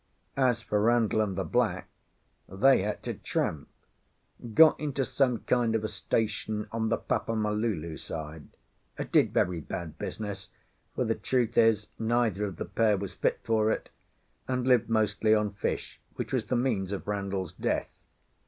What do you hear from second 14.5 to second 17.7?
lived mostly on fish, which was the means of Randall's